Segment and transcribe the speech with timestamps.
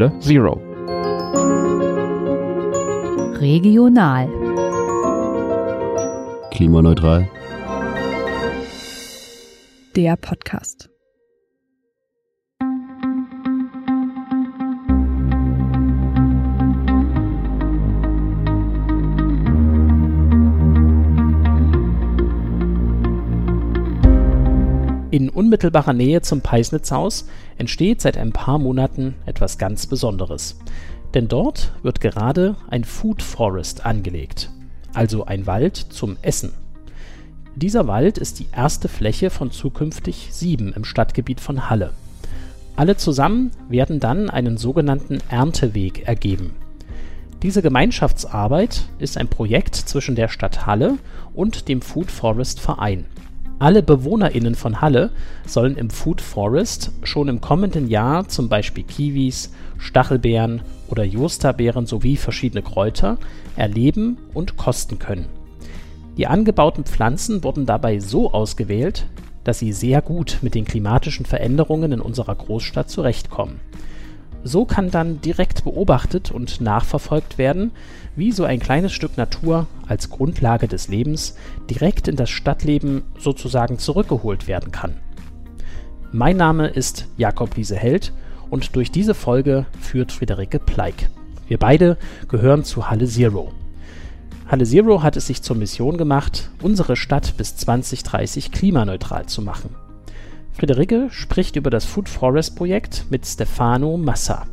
[0.00, 0.54] Halle Zero.
[3.38, 4.28] Regional.
[6.50, 7.28] Klimaneutral.
[9.94, 10.89] Der Podcast.
[25.40, 27.26] Unmittelbarer Nähe zum Peisnitzhaus
[27.56, 30.58] entsteht seit ein paar Monaten etwas ganz Besonderes.
[31.14, 34.50] Denn dort wird gerade ein Food Forest angelegt,
[34.92, 36.52] also ein Wald zum Essen.
[37.56, 41.94] Dieser Wald ist die erste Fläche von zukünftig sieben im Stadtgebiet von Halle.
[42.76, 46.54] Alle zusammen werden dann einen sogenannten Ernteweg ergeben.
[47.42, 50.98] Diese Gemeinschaftsarbeit ist ein Projekt zwischen der Stadt Halle
[51.32, 53.06] und dem Food Forest Verein.
[53.60, 55.10] Alle BewohnerInnen von Halle
[55.46, 62.16] sollen im Food Forest schon im kommenden Jahr zum Beispiel Kiwis, Stachelbeeren oder Josterbeeren sowie
[62.16, 63.18] verschiedene Kräuter
[63.56, 65.26] erleben und kosten können.
[66.16, 69.04] Die angebauten Pflanzen wurden dabei so ausgewählt,
[69.44, 73.60] dass sie sehr gut mit den klimatischen Veränderungen in unserer Großstadt zurechtkommen.
[74.42, 77.72] So kann dann direkt beobachtet und nachverfolgt werden,
[78.16, 81.36] wie so ein kleines Stück Natur als Grundlage des Lebens
[81.68, 84.96] direkt in das Stadtleben sozusagen zurückgeholt werden kann.
[86.12, 88.12] Mein Name ist Jakob Liese-Held
[88.48, 91.10] und durch diese Folge führt Friederike Pleik.
[91.46, 91.96] Wir beide
[92.28, 93.52] gehören zu Halle Zero.
[94.48, 99.74] Halle Zero hat es sich zur Mission gemacht, unsere Stadt bis 2030 klimaneutral zu machen.
[100.60, 104.46] Friederike spricht über das Food Forest Projekt mit Stefano Massa.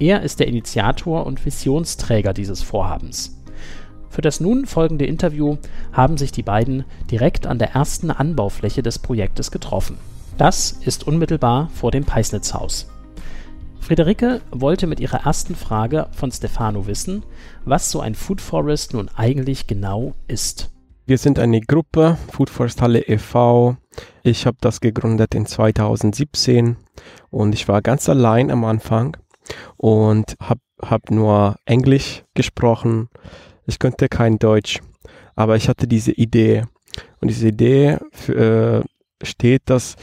[0.00, 3.40] Er ist der Initiator und Visionsträger dieses Vorhabens.
[4.10, 5.58] Für das nun folgende Interview
[5.92, 9.98] haben sich die beiden direkt an der ersten Anbaufläche des Projektes getroffen.
[10.36, 12.90] Das ist unmittelbar vor dem Peisnitzhaus.
[13.78, 17.22] Friederike wollte mit ihrer ersten Frage von Stefano wissen,
[17.64, 20.72] was so ein Food Forest nun eigentlich genau ist.
[21.08, 23.76] Wir sind eine Gruppe, Food Forest Halle e.V.
[24.22, 26.76] Ich habe das gegründet in 2017
[27.30, 29.16] und ich war ganz allein am Anfang
[29.76, 33.08] und habe hab nur Englisch gesprochen.
[33.66, 34.80] Ich konnte kein Deutsch,
[35.34, 36.64] aber ich hatte diese Idee.
[37.20, 39.96] Und diese Idee für, äh, steht, dass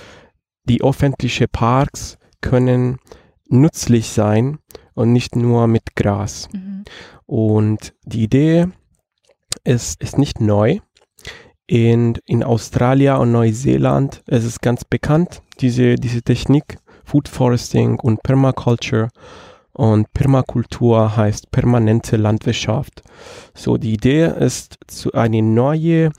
[0.63, 2.99] die öffentlichen Parks können
[3.47, 4.59] nützlich sein
[4.93, 6.49] und nicht nur mit Gras.
[6.53, 6.83] Mhm.
[7.25, 8.67] Und die Idee
[9.63, 10.79] ist, ist nicht neu.
[11.73, 18.21] In, in Australien und Neuseeland ist es ganz bekannt, diese, diese Technik, Food Foresting und
[18.21, 19.09] Permaculture.
[19.71, 23.01] Und Permakultur heißt permanente Landwirtschaft.
[23.55, 26.11] So, die Idee ist, zu eine neue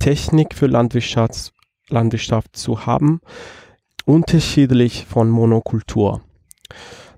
[0.00, 1.52] Technik für Landwirtschaft,
[1.88, 3.20] Landwirtschaft zu haben,
[4.06, 6.20] unterschiedlich von Monokultur.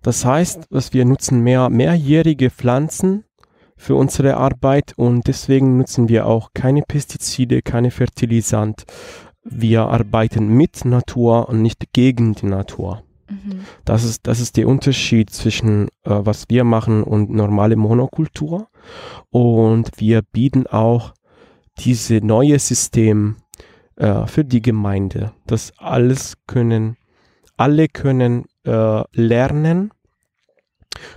[0.02, 3.24] Das heißt, dass wir nutzen mehr mehrjährige Pflanzen
[3.82, 8.84] für unsere Arbeit und deswegen nutzen wir auch keine Pestizide, keine Fertilisant.
[9.42, 13.02] Wir arbeiten mit Natur und nicht gegen die Natur.
[13.28, 13.64] Mhm.
[13.84, 18.68] Das, ist, das ist der Unterschied zwischen äh, was wir machen und normale Monokultur.
[19.30, 21.12] Und wir bieten auch
[21.78, 23.38] diese neue System
[23.96, 25.32] äh, für die Gemeinde.
[25.48, 26.96] Das alles können,
[27.56, 29.90] alle können äh, lernen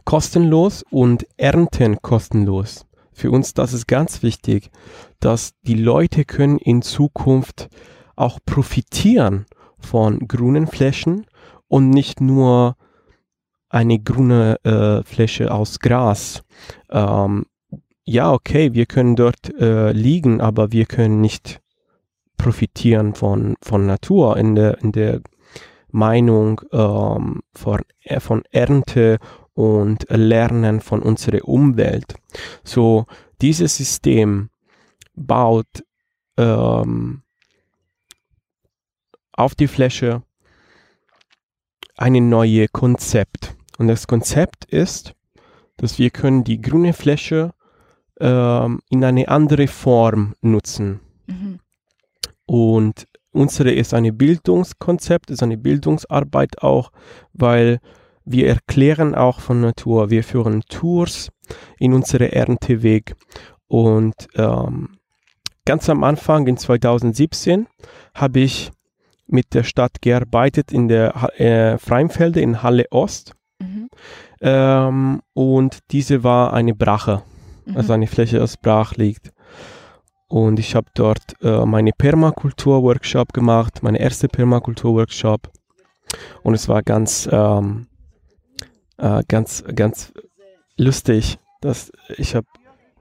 [0.04, 2.86] kostenlos und ernten kostenlos.
[3.12, 4.72] Für uns das ist ganz wichtig,
[5.20, 7.70] dass die Leute können in Zukunft
[8.16, 9.46] auch profitieren
[9.80, 11.26] von grünen Flächen
[11.68, 12.76] und nicht nur
[13.70, 16.44] eine grüne äh, Fläche aus Gras.
[16.90, 17.46] Ähm,
[18.04, 21.62] ja, okay, wir können dort äh, liegen, aber wir können nicht
[22.38, 25.22] profitieren von, von Natur in der, in der
[25.90, 29.18] Meinung ähm, von, äh, von Ernte
[29.56, 32.16] und lernen von unserer Umwelt.
[32.64, 33.06] So,
[33.42, 34.50] dieses System
[35.16, 35.84] baut
[36.38, 37.24] ähm,
[39.32, 40.22] auf die Fläche
[41.98, 43.56] ein neues Konzept.
[43.78, 45.16] Und das Konzept ist,
[45.78, 47.54] dass wir können die grüne Fläche
[48.20, 51.00] ähm, in eine andere Form nutzen.
[51.28, 51.60] Mhm.
[52.46, 56.92] Und unsere ist ein Bildungskonzept, ist eine Bildungsarbeit auch,
[57.34, 57.80] weil
[58.26, 60.10] wir erklären auch von Natur.
[60.10, 61.32] Wir führen Tours
[61.80, 63.16] in unsere Ernteweg.
[63.68, 64.98] Und ähm,
[65.66, 67.68] ganz am Anfang in 2017
[68.14, 68.72] habe ich
[69.28, 73.34] mit der Stadt gearbeitet in der äh, Freimfelde in Halle Ost.
[73.60, 73.90] Mhm.
[74.42, 77.24] Ähm, und diese war eine Brache,
[77.66, 77.78] mhm.
[77.78, 79.32] also eine Fläche, das brach liegt.
[80.28, 85.52] Und ich habe dort äh, meine Permakultur-Workshop gemacht, meine erste Permakultur-Workshop.
[86.44, 87.88] Und es war ganz ähm,
[88.98, 90.14] äh, ganz, ganz
[90.78, 92.48] lustig, dass ich habe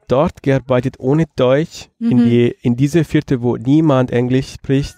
[0.09, 2.25] dort gearbeitet ohne Deutsch in, Mhm.
[2.25, 4.97] die, in diese Viertel, wo niemand Englisch spricht.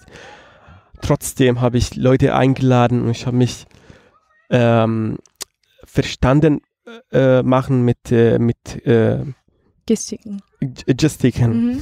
[1.01, 3.65] Trotzdem habe ich Leute eingeladen und ich habe mich
[4.49, 5.17] ähm,
[5.85, 6.61] verstanden
[7.11, 9.19] äh, machen mit, äh, mit äh,
[9.85, 10.41] Gestiken.
[10.61, 11.73] G- Gestiken.
[11.73, 11.81] Mhm.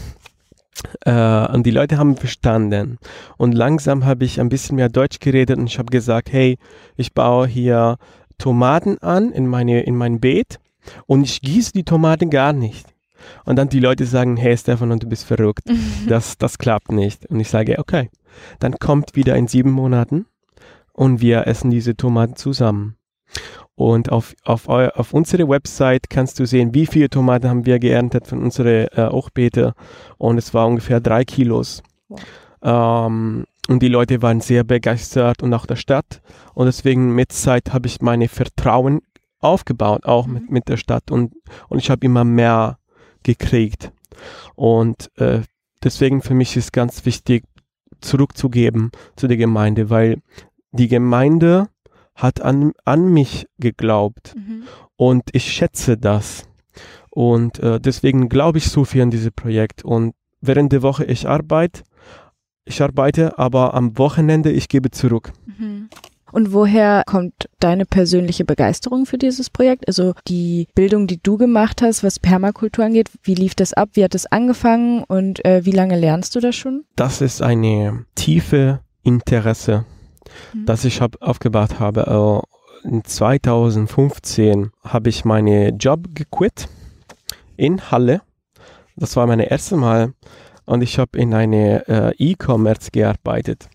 [1.05, 2.97] Äh, und die Leute haben verstanden.
[3.37, 6.57] Und langsam habe ich ein bisschen mehr Deutsch geredet und ich habe gesagt, hey,
[6.97, 7.97] ich baue hier
[8.37, 10.59] Tomaten an in, meine, in mein Beet
[11.05, 12.87] und ich gieße die Tomaten gar nicht.
[13.43, 15.63] Und dann die Leute sagen, hey Stefan, und du bist verrückt.
[16.07, 17.25] Das, das klappt nicht.
[17.25, 18.11] Und ich sage, okay,
[18.59, 20.27] dann kommt wieder in sieben Monaten
[20.93, 22.95] und wir essen diese Tomaten zusammen.
[23.75, 27.79] Und auf, auf, eu, auf unsere Website kannst du sehen, wie viele Tomaten haben wir
[27.79, 29.73] geerntet von unseren äh, Hochbeete.
[30.17, 31.83] Und es war ungefähr drei Kilos.
[32.61, 36.21] Ähm, und die Leute waren sehr begeistert und auch der Stadt.
[36.53, 39.01] Und deswegen mit Zeit habe ich meine Vertrauen
[39.39, 41.11] aufgebaut, auch mit, mit der Stadt.
[41.11, 41.33] Und,
[41.69, 42.77] und ich habe immer mehr
[43.23, 43.91] gekriegt.
[44.55, 45.41] Und äh,
[45.83, 47.43] deswegen für mich ist ganz wichtig,
[48.01, 50.21] zurückzugeben zu der Gemeinde, weil
[50.71, 51.69] die Gemeinde
[52.13, 54.63] hat an, an mich geglaubt Mhm.
[54.95, 56.47] und ich schätze das.
[57.09, 59.83] Und äh, deswegen glaube ich so viel an dieses Projekt.
[59.83, 61.83] Und während der Woche ich arbeite,
[62.65, 65.31] ich arbeite, aber am Wochenende ich gebe zurück.
[65.57, 65.89] Mhm.
[66.31, 69.87] Und woher kommt deine persönliche Begeisterung für dieses Projekt?
[69.87, 73.89] Also die Bildung, die du gemacht hast, was Permakultur angeht, wie lief das ab?
[73.93, 76.83] Wie hat es angefangen und äh, wie lange lernst du das schon?
[76.97, 79.85] Das ist eine tiefe Interesse,
[80.53, 80.65] Mhm.
[80.65, 82.43] das ich hab, aufgebaut habe.
[82.83, 86.67] Äh, in 2015 habe ich meinen Job gequit
[87.55, 88.21] in Halle.
[88.95, 90.13] Das war mein erstes Mal
[90.65, 93.69] und ich habe in eine äh, E-Commerce gearbeitet.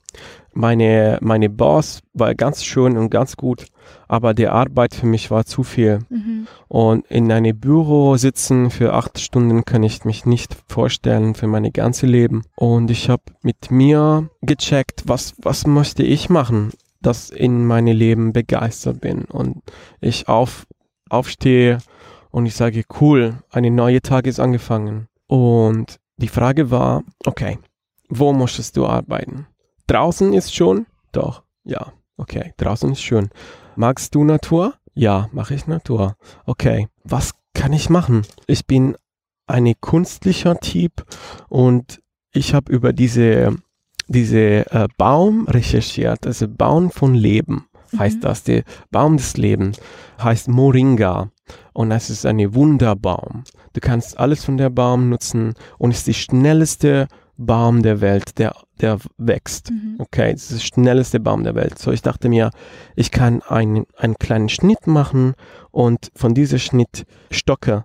[0.53, 3.67] Meine, meine Boss war ganz schön und ganz gut,
[4.09, 6.01] aber die Arbeit für mich war zu viel.
[6.09, 6.49] Mhm.
[6.67, 11.73] Und in einem Büro sitzen für acht Stunden kann ich mich nicht vorstellen für mein
[11.73, 12.43] ganzes Leben.
[12.57, 18.33] Und ich habe mit mir gecheckt, was, was möchte ich machen, dass in meinem Leben
[18.33, 19.27] begeistert bin.
[19.27, 19.63] Und
[20.01, 20.67] ich auf,
[21.09, 21.79] aufstehe
[22.33, 25.07] und ich sage, cool, eine neue Tag ist angefangen.
[25.29, 27.59] Und die Frage war, okay,
[28.09, 29.47] wo möchtest du arbeiten?
[29.87, 30.87] Draußen ist schon?
[31.13, 33.31] Doch, ja, okay, draußen ist schön.
[33.77, 34.75] Magst du Natur?
[34.95, 36.17] Ja, mache ich Natur.
[36.47, 38.23] Okay, was kann ich machen?
[38.47, 38.97] Ich bin
[39.47, 41.05] ein künstlicher Typ
[41.49, 42.01] und
[42.33, 43.57] ich habe über diese,
[44.09, 47.67] diese äh, Baum recherchiert, also Baum von Leben
[47.99, 48.21] heißt Mhm.
[48.21, 48.45] das.
[48.45, 49.81] Der Baum des Lebens
[50.23, 51.31] heißt Moringa
[51.73, 53.45] und das ist ein Wunderbaum.
[53.73, 58.55] Du kannst alles von der Baum nutzen und ist die schnellste Baum der Welt, der,
[58.81, 59.71] der wächst.
[59.71, 59.97] Mhm.
[59.99, 61.79] Okay, das ist der schnellste Baum der Welt.
[61.79, 62.51] So, ich dachte mir,
[62.97, 65.35] ich kann einen, einen kleinen Schnitt machen
[65.71, 67.85] und von dieser Schnitt Stocke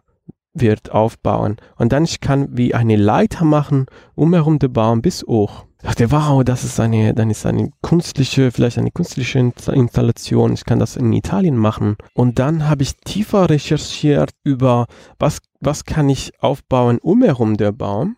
[0.53, 1.57] wird aufbauen.
[1.77, 3.85] Und dann ich kann wie eine Leiter machen,
[4.15, 5.64] umherum den Baum bis hoch.
[5.87, 10.51] Ich dachte, wow, das ist eine, dann ist eine künstliche, vielleicht eine künstliche Insta- Installation.
[10.53, 11.95] Ich kann das in Italien machen.
[12.15, 14.87] Und dann habe ich tiefer recherchiert über,
[15.19, 18.17] was, was kann ich aufbauen umherum der Baum.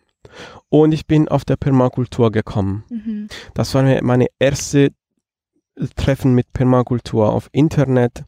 [0.70, 2.84] Und ich bin auf der Permakultur gekommen.
[2.88, 3.28] Mhm.
[3.52, 4.92] Das war meine erste
[5.94, 8.24] Treffen mit Permakultur auf Internet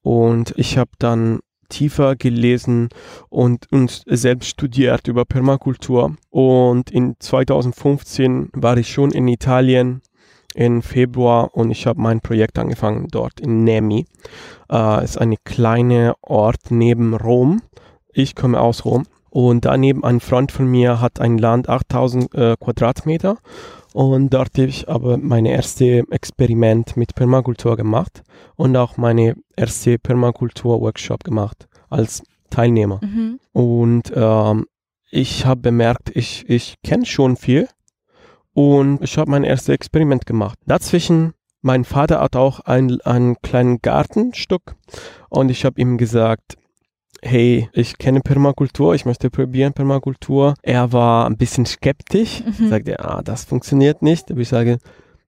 [0.00, 1.40] und ich habe dann
[1.70, 2.90] tiefer gelesen
[3.30, 10.02] und, und selbst studiert über Permakultur und in 2015 war ich schon in Italien
[10.54, 14.06] im Februar und ich habe mein Projekt angefangen dort in Nemi.
[14.70, 17.62] Äh, ist eine kleine Ort neben Rom.
[18.12, 22.56] Ich komme aus Rom und daneben ein Freund von mir hat ein Land 8000 äh,
[22.58, 23.38] Quadratmeter
[23.92, 28.22] und dort habe ich aber meine erste Experiment mit Permakultur gemacht
[28.56, 33.00] und auch meine erste Permakultur-Workshop gemacht als Teilnehmer.
[33.02, 33.40] Mhm.
[33.52, 34.66] Und ähm,
[35.10, 37.68] ich habe bemerkt, ich, ich kenne schon viel
[38.52, 40.58] und ich habe mein erstes Experiment gemacht.
[40.66, 41.32] Dazwischen,
[41.62, 44.76] mein Vater hat auch ein, einen kleinen Gartenstück
[45.28, 46.56] und ich habe ihm gesagt,
[47.22, 50.54] hey, ich kenne Permakultur, ich möchte probieren Permakultur.
[50.62, 52.68] Er war ein bisschen skeptisch, Mhm.
[52.68, 54.30] sagte, ah, das funktioniert nicht.
[54.30, 54.78] Aber ich sage,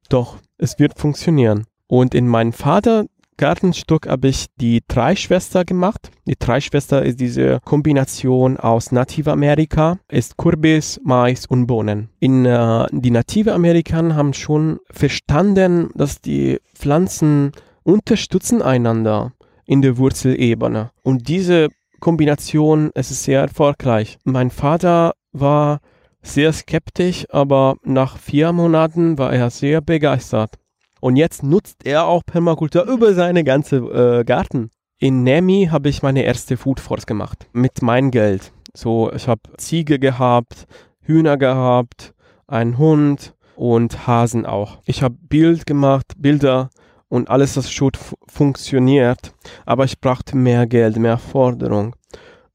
[0.08, 1.64] doch, es wird funktionieren.
[1.86, 3.06] Und in meinem Vater
[3.38, 6.10] Gartenstück habe ich die Dreischwester gemacht.
[6.26, 12.08] Die Dreischwester ist diese Kombination aus Nativamerika, ist Kürbis, Mais und Bohnen.
[12.20, 19.32] In, äh, die Native Amerikaner haben schon verstanden, dass die Pflanzen unterstützen einander
[19.66, 20.90] in der Wurzelebene.
[21.02, 21.68] Und diese
[22.02, 24.18] Kombination es ist sehr erfolgreich.
[24.24, 25.78] Mein Vater war
[26.20, 30.58] sehr skeptisch, aber nach vier Monaten war er sehr begeistert.
[31.00, 34.70] Und jetzt nutzt er auch Permakultur über seine ganze äh, Garten.
[34.98, 38.52] in Nemi habe ich meine erste Food Force gemacht mit meinem Geld.
[38.74, 40.66] So, ich habe Ziege gehabt,
[41.02, 42.14] Hühner gehabt,
[42.48, 44.78] einen Hund und Hasen auch.
[44.86, 46.70] Ich habe Bild gemacht, Bilder
[47.12, 47.90] und alles, das schon
[48.26, 49.34] funktioniert,
[49.66, 51.94] aber ich brauchte mehr Geld, mehr Forderung.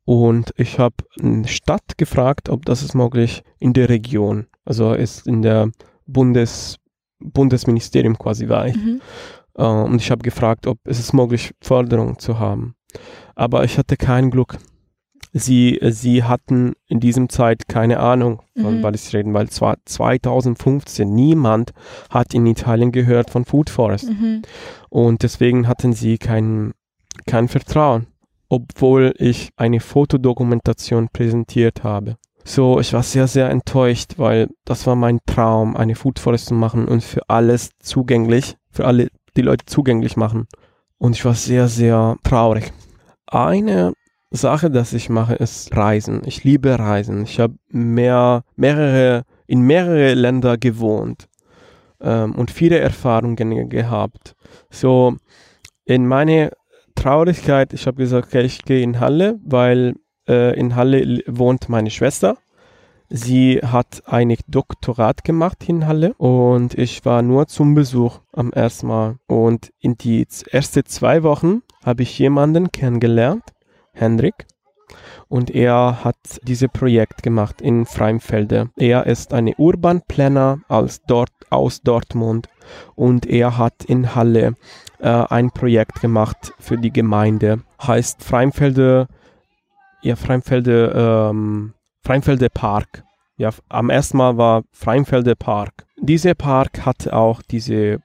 [0.04, 4.48] Und ich habe eine Stadt gefragt, ob das ist möglich in der Region.
[4.66, 5.70] Also ist in der
[6.08, 6.78] Bundes,
[7.20, 8.76] Bundesministerium quasi war ich.
[8.76, 9.00] Mhm.
[9.60, 12.74] Uh, und ich habe gefragt, ob es ist möglich, Förderung zu haben.
[13.36, 14.58] Aber ich hatte kein Glück.
[15.40, 18.84] Sie, sie hatten in diesem Zeit keine Ahnung, von mhm.
[18.84, 21.74] was ich reden, weil zwar 2015 niemand
[22.10, 24.10] hat in Italien gehört von Food Forest.
[24.10, 24.42] Mhm.
[24.90, 26.74] Und deswegen hatten sie kein,
[27.26, 28.08] kein Vertrauen,
[28.50, 32.18] obwohl ich eine Fotodokumentation präsentiert habe.
[32.44, 36.54] So, ich war sehr, sehr enttäuscht, weil das war mein Traum, eine Food Forest zu
[36.54, 40.48] machen und für alles zugänglich, für alle die Leute zugänglich machen.
[40.98, 42.72] Und ich war sehr, sehr traurig.
[43.28, 43.92] Eine
[44.30, 46.22] Sache, das ich mache, ist Reisen.
[46.26, 47.24] Ich liebe Reisen.
[47.24, 51.28] Ich habe mehr, mehrere, in mehrere Länder gewohnt
[52.02, 54.36] ähm, und viele Erfahrungen gehabt.
[54.70, 55.16] So,
[55.86, 56.52] in meine
[56.96, 59.96] Traurigkeit, ich habe gesagt, okay, ich gehe in Halle, weil
[60.28, 62.38] äh, in Halle wohnt meine Schwester.
[63.10, 68.88] Sie hat ein Doktorat gemacht in Halle und ich war nur zum Besuch am ersten
[68.88, 69.16] Mal.
[69.28, 73.44] Und in die ersten zwei Wochen habe ich jemanden kennengelernt,
[73.98, 74.46] Hendrik.
[75.28, 78.70] Und er hat dieses Projekt gemacht in Freimfelde.
[78.78, 82.48] Er ist ein Urban Planner aus, dort, aus Dortmund
[82.96, 84.56] und er hat in Halle
[85.00, 87.62] äh, ein Projekt gemacht für die Gemeinde.
[87.82, 89.08] Heißt Freimfelde
[90.02, 91.74] ja, Freimfelde, ähm,
[92.04, 93.04] Freimfelde Park.
[93.38, 95.86] Ja, am ersten Mal war Freimfelde Park.
[96.00, 98.00] Dieser Park hat auch diese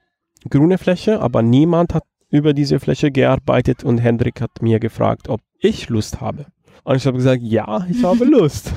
[0.49, 5.39] grüne Fläche, aber niemand hat über diese Fläche gearbeitet und Hendrik hat mir gefragt, ob
[5.59, 6.47] ich Lust habe.
[6.83, 8.73] Und ich habe gesagt, ja, ich habe Lust.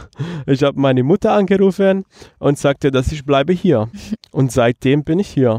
[0.47, 2.05] Ich habe meine Mutter angerufen
[2.39, 3.89] und sagte, dass ich bleibe hier.
[4.31, 5.59] Und seitdem bin ich hier.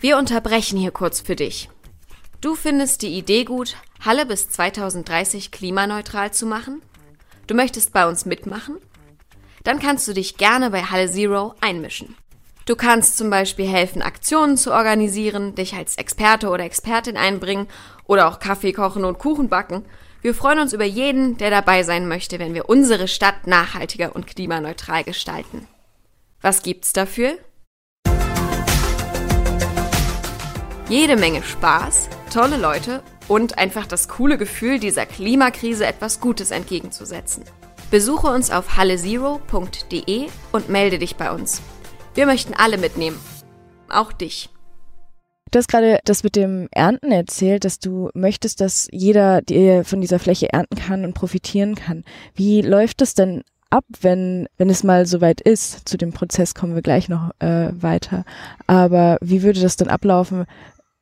[0.00, 1.68] Wir unterbrechen hier kurz für dich.
[2.40, 6.82] Du findest die Idee gut, Halle bis 2030 klimaneutral zu machen?
[7.48, 8.76] Du möchtest bei uns mitmachen?
[9.64, 12.14] Dann kannst du dich gerne bei Halle Zero einmischen.
[12.68, 17.66] Du kannst zum Beispiel helfen, Aktionen zu organisieren, dich als Experte oder Expertin einbringen
[18.04, 19.86] oder auch Kaffee kochen und Kuchen backen.
[20.20, 24.26] Wir freuen uns über jeden, der dabei sein möchte, wenn wir unsere Stadt nachhaltiger und
[24.26, 25.66] klimaneutral gestalten.
[26.42, 27.38] Was gibt's dafür?
[30.90, 37.44] Jede Menge Spaß, tolle Leute und einfach das coole Gefühl, dieser Klimakrise etwas Gutes entgegenzusetzen.
[37.90, 41.62] Besuche uns auf hallezero.de und melde dich bei uns.
[42.18, 43.16] Wir möchten alle mitnehmen.
[43.88, 44.50] Auch dich.
[45.52, 50.00] Du hast gerade das mit dem Ernten erzählt, dass du möchtest, dass jeder die von
[50.00, 52.02] dieser Fläche ernten kann und profitieren kann.
[52.34, 55.88] Wie läuft das denn ab, wenn, wenn es mal soweit ist?
[55.88, 58.24] Zu dem Prozess kommen wir gleich noch äh, weiter.
[58.66, 60.46] Aber wie würde das dann ablaufen,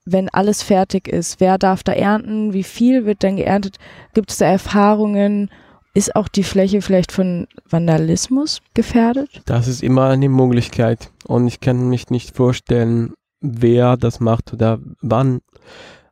[0.05, 1.41] wenn alles fertig ist?
[1.41, 2.53] Wer darf da ernten?
[2.53, 3.77] Wie viel wird dann geerntet?
[4.13, 5.49] Gibt es da Erfahrungen?
[5.97, 9.41] Ist auch die Fläche vielleicht von Vandalismus gefährdet?
[9.47, 14.79] Das ist immer eine Möglichkeit und ich kann mich nicht vorstellen, wer das macht oder
[15.01, 15.41] wann.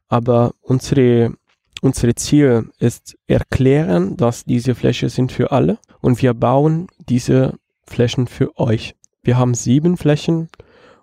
[0.09, 1.35] Aber unsere,
[1.83, 7.53] unsere Ziel ist erklären, dass diese Flächen sind für alle und wir bauen diese
[7.87, 8.95] Flächen für euch.
[9.23, 10.49] Wir haben sieben Flächen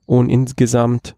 [0.07, 1.15] und insgesamt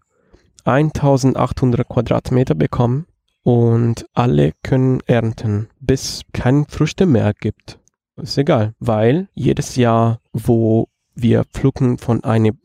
[0.66, 3.06] 1800 Quadratmeter bekommen
[3.44, 7.78] und alle können ernten, bis kein Früchte mehr gibt.
[8.16, 12.58] Ist egal, weil jedes Jahr, wo wir pflücken von einem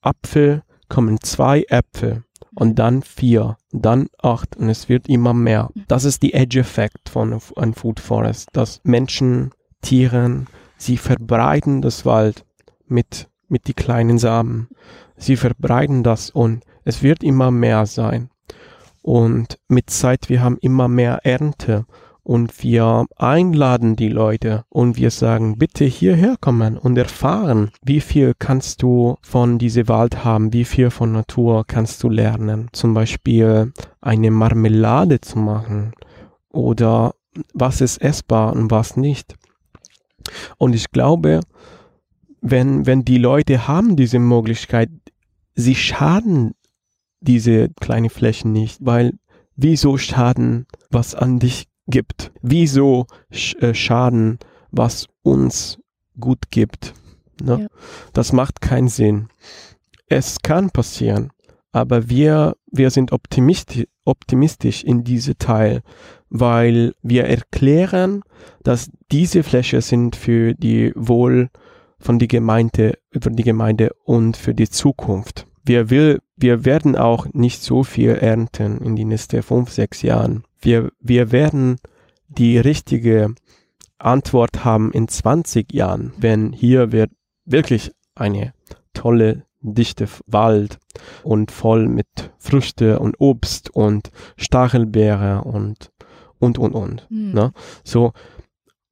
[0.00, 5.70] Apfel, kommen zwei Äpfel und dann vier, dann acht und es wird immer mehr.
[5.88, 9.50] Das ist die Edge-Effekt von einem Food Forest, dass Menschen,
[9.82, 12.44] Tieren, sie verbreiten das Wald
[12.86, 14.68] mit, mit die kleinen Samen.
[15.16, 18.30] Sie verbreiten das und es wird immer mehr sein.
[19.04, 21.84] Und mit Zeit, wir haben immer mehr Ernte
[22.22, 28.32] und wir einladen die Leute und wir sagen, bitte hierher kommen und erfahren, wie viel
[28.38, 32.70] kannst du von diesem Wald haben, wie viel von Natur kannst du lernen.
[32.72, 35.92] Zum Beispiel eine Marmelade zu machen
[36.48, 37.14] oder
[37.52, 39.34] was ist essbar und was nicht.
[40.56, 41.40] Und ich glaube,
[42.40, 44.88] wenn, wenn die Leute haben diese Möglichkeit,
[45.54, 46.54] sie schaden
[47.26, 49.12] diese kleinen Flächen nicht, weil
[49.56, 52.32] wieso schaden, was an dich gibt?
[52.42, 54.38] Wieso sch äh, schaden,
[54.70, 55.78] was uns
[56.18, 56.94] gut gibt?
[57.42, 57.62] Ne?
[57.62, 57.66] Ja.
[58.12, 59.28] Das macht keinen Sinn.
[60.08, 61.30] Es kann passieren,
[61.72, 65.82] aber wir, wir sind optimistisch, optimistisch in diese Teil,
[66.28, 68.22] weil wir erklären,
[68.62, 71.48] dass diese Fläche sind für die Wohl
[71.98, 75.46] von die Gemeinde, für die Gemeinde und für die Zukunft.
[75.64, 80.44] Wir will, wir werden auch nicht so viel ernten in den nächsten fünf, sechs Jahren.
[80.60, 81.76] Wir, wir werden
[82.28, 83.34] die richtige
[83.98, 87.10] Antwort haben in 20 Jahren, wenn hier wird
[87.46, 88.52] wirklich eine
[88.92, 90.78] tolle dichte Wald
[91.22, 92.06] und voll mit
[92.38, 95.90] Früchte und Obst und Stachelbeere und
[96.38, 97.08] und und und.
[97.08, 97.32] Hm.
[97.32, 97.52] Ne?
[97.82, 98.12] So,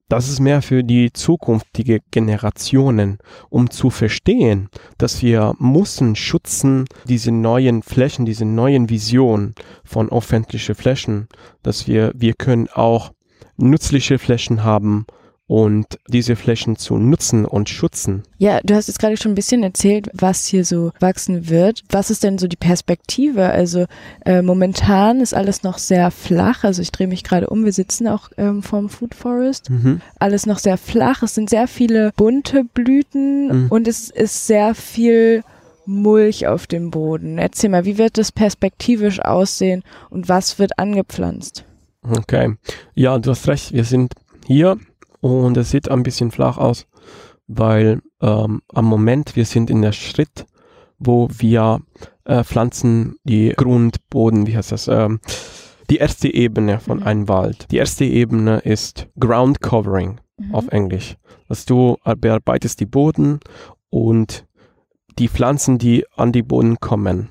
[0.09, 3.18] das ist mehr für die zukünftige Generationen,
[3.49, 4.68] um zu verstehen,
[4.99, 9.54] dass wir müssen schützen diese neuen Flächen, diese neuen Visionen
[9.85, 11.28] von öffentlichen Flächen,
[11.62, 13.12] dass wir wir können auch
[13.56, 15.06] nützliche Flächen haben
[15.49, 18.22] und diese Flächen zu nutzen und schützen.
[18.38, 21.82] Ja, du hast jetzt gerade schon ein bisschen erzählt, was hier so wachsen wird.
[21.90, 23.50] Was ist denn so die Perspektive?
[23.50, 23.87] Also
[24.25, 26.64] äh, momentan ist alles noch sehr flach.
[26.64, 27.64] Also ich drehe mich gerade um.
[27.64, 29.70] Wir sitzen auch ähm, vorm Food Forest.
[30.18, 31.22] Alles noch sehr flach.
[31.22, 33.66] Es sind sehr viele bunte Blüten Mhm.
[33.68, 35.42] und es ist sehr viel
[35.84, 37.38] Mulch auf dem Boden.
[37.38, 41.64] Erzähl mal, wie wird das perspektivisch aussehen und was wird angepflanzt?
[42.08, 42.54] Okay.
[42.94, 43.72] Ja, du hast recht.
[43.72, 44.14] Wir sind
[44.46, 44.78] hier
[45.23, 46.87] und es sieht ein bisschen flach aus,
[47.47, 50.47] weil ähm, am Moment wir sind in der Schritt,
[50.99, 51.81] wo wir
[52.25, 54.88] äh, pflanzen die Grundboden, wie heißt das?
[54.88, 55.21] Ähm,
[55.91, 57.02] die erste Ebene von Mhm.
[57.05, 57.67] einem Wald.
[57.71, 60.21] Die erste Ebene ist Ground Covering
[60.52, 61.17] auf Englisch.
[61.49, 63.41] Dass du äh, bearbeitest die Boden
[63.91, 64.47] und
[65.19, 67.29] die Pflanzen, die an die Boden kommen.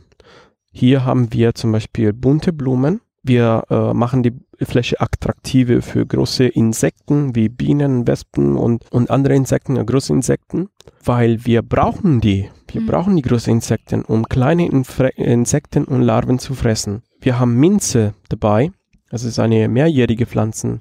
[0.72, 3.02] Hier haben wir zum Beispiel bunte Blumen.
[3.24, 9.36] Wir äh, machen die Fläche attraktive für große Insekten wie Bienen, Wespen und, und andere
[9.36, 10.70] Insekten, äh, große Insekten,
[11.05, 12.50] weil wir brauchen die.
[12.72, 12.86] Wir Mhm.
[12.88, 17.03] brauchen die großen Insekten, um kleine Infre Insekten und Larven zu fressen.
[17.20, 18.72] Wir haben Minze dabei.
[19.10, 20.77] Das ist eine mehrjährige Pflanze.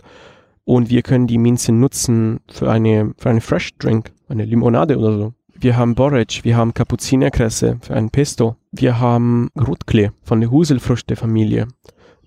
[0.65, 5.19] Und wir können die Minze nutzen für eine, für eine Fresh Drink, eine Limonade oder
[5.19, 5.33] so.
[5.55, 8.57] Wir haben Borage, wir haben Kapuzinerkresse für ein Pesto.
[8.73, 11.67] Wir haben Rotklee von der Huselfrüchtefamilie.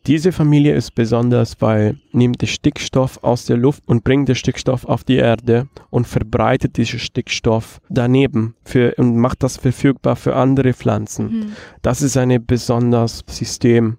[0.06, 4.84] Diese Familie ist besonders, weil nimmt den Stickstoff aus der Luft und bringt den Stickstoff
[4.84, 10.74] auf die Erde und verbreitet diesen Stickstoff daneben für, und macht das verfügbar für andere
[10.74, 11.54] Pflanzen.
[11.82, 13.98] Das ist ein besonderes System.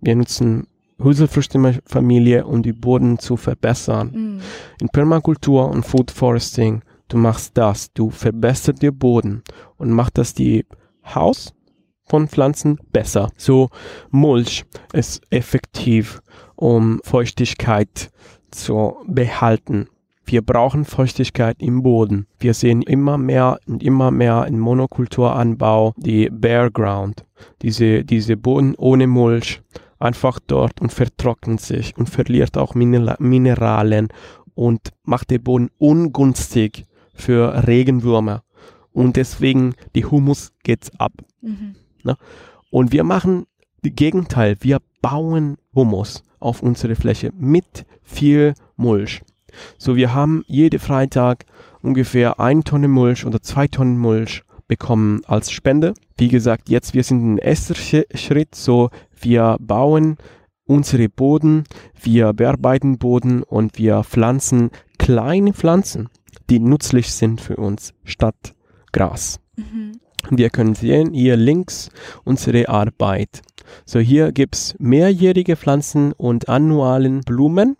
[0.00, 0.66] Wir nutzen
[1.00, 4.10] Hülsenfrüchtefamilie, um die Boden zu verbessern.
[4.12, 4.40] Mhm.
[4.80, 9.42] In Permakultur und Food Foresting, du machst das, du verbesserst den Boden
[9.76, 10.66] und machst das die
[11.14, 11.53] Haus
[12.06, 13.30] von Pflanzen besser.
[13.36, 13.70] So
[14.10, 16.20] Mulch ist effektiv,
[16.56, 18.10] um Feuchtigkeit
[18.50, 19.88] zu behalten.
[20.26, 22.26] Wir brauchen Feuchtigkeit im Boden.
[22.38, 27.26] Wir sehen immer mehr und immer mehr im Monokulturanbau die Bare Ground,
[27.60, 29.60] diese, diese Boden ohne Mulch,
[29.98, 34.08] einfach dort und vertrocknet sich und verliert auch Minera- Mineralien
[34.54, 38.44] und macht den Boden ungünstig für Regenwürmer.
[38.92, 41.12] Und deswegen die Humus geht ab.
[41.42, 41.74] Mhm.
[42.70, 43.46] Und wir machen
[43.82, 44.56] das Gegenteil.
[44.60, 49.22] Wir bauen Humus auf unsere Fläche mit viel Mulch.
[49.78, 51.44] So, wir haben jede Freitag
[51.82, 55.94] ungefähr ein Tonne Mulch oder zwei Tonnen Mulch bekommen als Spende.
[56.16, 58.54] Wie gesagt, jetzt wir sind im ersten Sch- Schritt.
[58.54, 58.90] So,
[59.20, 60.16] wir bauen
[60.64, 61.64] unsere Boden,
[62.00, 66.08] wir bearbeiten Boden und wir pflanzen kleine Pflanzen,
[66.48, 68.54] die nützlich sind für uns statt
[68.92, 69.40] Gras.
[69.56, 69.92] Mhm.
[70.30, 71.90] Wir können sehen hier links
[72.24, 73.42] unsere Arbeit.
[73.84, 77.76] So hier gibt's mehrjährige Pflanzen und annualen Blumen.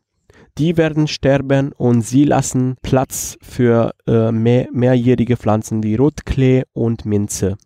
[0.56, 7.04] Die werden sterben und sie lassen Platz für äh, mehr, mehrjährige Pflanzen wie Rotklee und
[7.04, 7.56] Minze.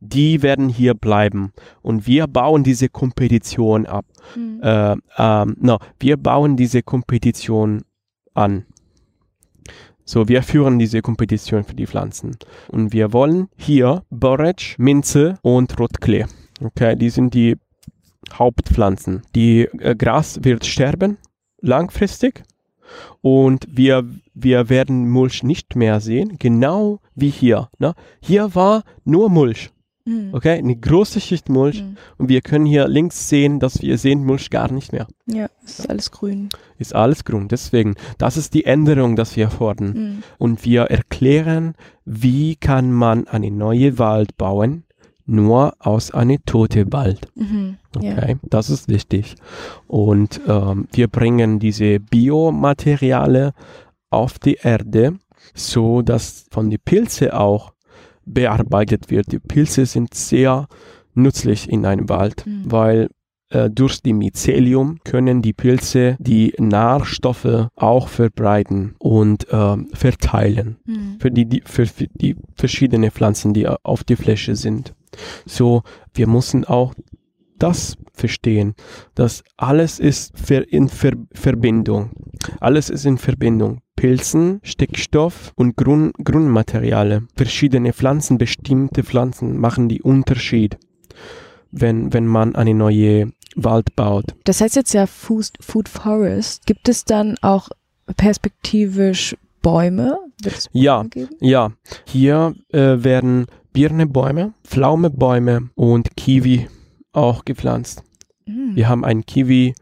[0.00, 4.04] Die werden hier bleiben und wir bauen diese Kompetition ab.
[4.34, 4.60] Mhm.
[4.62, 7.82] Äh, ähm, no, wir bauen diese Kompetition
[8.34, 8.66] an.
[10.04, 12.36] So, wir führen diese Kompetition für die Pflanzen.
[12.68, 16.26] Und wir wollen hier Borage, Minze und Rotklee.
[16.60, 17.56] Okay, die sind die
[18.32, 19.22] Hauptpflanzen.
[19.34, 21.18] Die äh, Gras wird sterben
[21.60, 22.42] langfristig
[23.20, 27.68] und wir, wir werden Mulch nicht mehr sehen, genau wie hier.
[27.78, 27.94] Ne?
[28.20, 29.70] Hier war nur Mulch.
[30.04, 30.30] Mhm.
[30.32, 31.96] Okay, eine große Schicht Mulch Mhm.
[32.18, 35.06] und wir können hier links sehen, dass wir sehen Mulch gar nicht mehr.
[35.26, 36.48] Ja, es ist alles grün.
[36.78, 37.48] Ist alles grün.
[37.48, 39.92] Deswegen, das ist die Änderung, dass wir fordern.
[39.92, 40.22] Mhm.
[40.38, 44.84] Und wir erklären, wie kann man eine neue Wald bauen,
[45.24, 47.28] nur aus einem toten Wald.
[47.36, 47.76] Mhm.
[47.96, 49.36] Okay, das ist wichtig.
[49.86, 53.52] Und ähm, wir bringen diese Biomaterialien
[54.10, 55.18] auf die Erde,
[55.54, 57.71] so dass von den Pilze auch
[58.24, 59.32] bearbeitet wird.
[59.32, 60.66] Die Pilze sind sehr
[61.14, 62.62] nützlich in einem Wald, Mhm.
[62.72, 63.08] weil
[63.50, 71.16] äh, durch die Mycelium können die Pilze die Nährstoffe auch verbreiten und ähm, verteilen Mhm.
[71.20, 74.94] für die, die, für, für die verschiedenen Pflanzen, die auf der Fläche sind.
[75.44, 75.82] So,
[76.14, 76.94] wir müssen auch
[77.58, 78.74] das verstehen,
[79.14, 80.32] dass alles ist
[80.70, 82.10] in ver Verbindung.
[82.60, 83.82] Alles ist in Verbindung.
[84.02, 87.28] Pilzen, Stickstoff und Grund Grundmaterialien.
[87.36, 90.76] Verschiedene Pflanzen, bestimmte Pflanzen machen die Unterschied,
[91.70, 94.34] wenn, wenn man eine neue Wald baut.
[94.42, 96.66] Das heißt jetzt ja Food, Food Forest.
[96.66, 97.68] Gibt es dann auch
[98.16, 100.18] perspektivisch Bäume?
[100.44, 101.36] Es Ja, Bäume geben?
[101.38, 101.70] Ja,
[102.04, 106.66] hier äh, werden Birnebäume, Pflaumebäume und Kiwi
[107.12, 108.02] auch gepflanzt.
[108.46, 108.74] Mhm.
[108.74, 109.76] Wir haben einen Kiwi,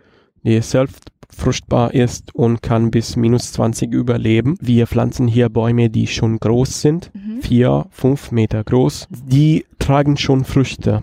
[0.44, 4.56] der selbst fruchtbar ist und kann bis minus 20 überleben.
[4.60, 7.40] Wir pflanzen hier Bäume, die schon groß sind, Mhm.
[7.42, 9.06] vier, fünf Meter groß.
[9.10, 11.02] Die tragen schon Früchte.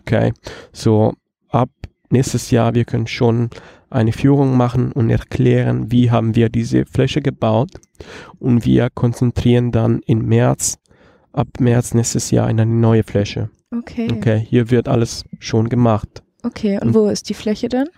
[0.00, 0.32] Okay,
[0.72, 1.12] so
[1.50, 1.68] ab
[2.10, 3.50] nächstes Jahr, wir können schon
[3.90, 7.70] eine Führung machen und erklären, wie haben wir diese Fläche gebaut
[8.38, 10.78] und wir konzentrieren dann im März,
[11.32, 13.50] ab März nächstes Jahr in eine neue Fläche.
[13.70, 14.08] Okay.
[14.10, 16.22] Okay, hier wird alles schon gemacht.
[16.42, 17.88] Okay, und wo ist die Fläche dann?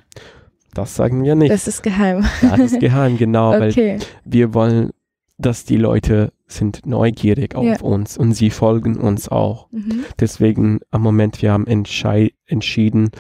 [0.75, 1.51] Das sagen wir nicht.
[1.53, 2.25] Das ist geheim.
[2.43, 3.99] Das ist geheim, genau, weil Okay.
[4.25, 4.91] wir wollen,
[5.39, 7.81] dass die Leute sind neugierig auf Ja.
[7.81, 9.69] uns und sie folgen uns auch.
[9.71, 10.05] Mhm.
[10.19, 13.11] Deswegen am Moment, wir haben entschieden,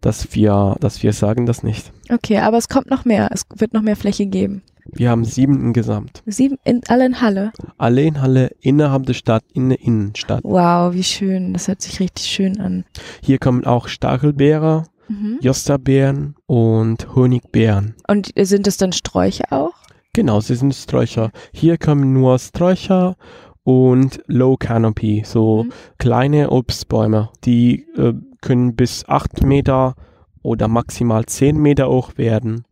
[0.00, 1.92] dass wir, dass wir sagen das nicht.
[2.10, 3.30] Okay, aber es kommt noch mehr.
[3.32, 4.62] Es wird noch mehr Fläche geben.
[4.90, 6.22] Wir haben sieben insgesamt.
[6.24, 7.52] Sieben, in, alle in Halle.
[7.76, 10.40] Alle in Halle innerhalb der Stadt, in der Innenstadt.
[10.44, 11.52] Wow, wie schön.
[11.52, 12.84] Das hört sich richtig schön an.
[13.22, 15.38] Hier kommen auch Stachelbeere, Mhm.
[15.40, 17.94] Jostabeeren und Honigbeeren.
[18.08, 19.74] Und sind es dann Sträucher auch?
[20.12, 21.30] Genau, sie sind Sträucher.
[21.52, 23.16] Hier kommen nur Sträucher
[23.62, 25.72] und Low Canopy, so Mhm.
[25.98, 27.30] kleine Obstbäume.
[27.44, 29.94] Die äh, können bis acht Meter
[30.42, 32.64] oder maximal zehn Meter hoch werden.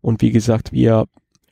[0.00, 1.06] Und wie gesagt, wir,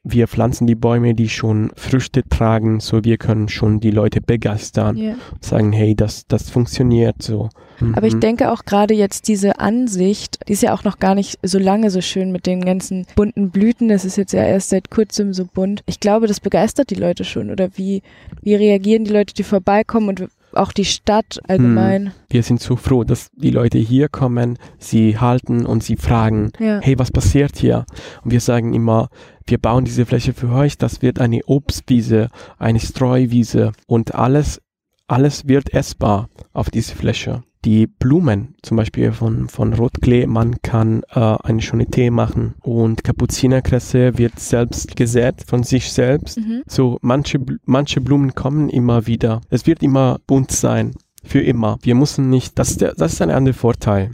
[0.09, 4.97] wir pflanzen die Bäume, die schon Früchte tragen, so wir können schon die Leute begeistern.
[4.97, 5.15] Ja.
[5.41, 7.49] Sagen, hey, das, das funktioniert so.
[7.95, 8.21] Aber ich Mhm.
[8.21, 11.91] denke auch gerade jetzt diese Ansicht, die ist ja auch noch gar nicht so lange
[11.91, 13.89] so schön mit den ganzen bunten Blüten.
[13.89, 15.83] Das ist jetzt ja erst seit kurzem so bunt.
[15.87, 17.51] Ich glaube, das begeistert die Leute schon.
[17.51, 18.03] Oder wie,
[18.43, 22.13] wie reagieren die Leute, die vorbeikommen und auch die Stadt allgemein?
[22.31, 26.81] wir sind so froh, dass die Leute hier kommen, sie halten und sie fragen, Ja.
[26.83, 27.85] hey, was passiert hier?
[28.25, 29.09] Und wir sagen immer,
[29.47, 32.29] wir bauen diese Fläche für euch, das wird eine Obstwiese,
[32.59, 34.61] eine Streuwiese und alles,
[35.07, 37.43] alles wird essbar auf diese Fläche.
[37.67, 43.03] Die Blumen, zum Beispiel von, von Rotklee, man kann äh, eine schöne Tee machen und
[43.03, 46.39] Kapuzinerkresse wird selbst gesät von sich selbst.
[46.39, 46.63] Mhm.
[46.69, 49.41] So, manche, manche Blumen kommen immer wieder.
[49.51, 50.93] Es wird immer bunt sein.
[51.25, 51.79] Für immer.
[51.83, 54.13] Wir müssen nicht, das ist, der, das ist ein anderer Vorteil,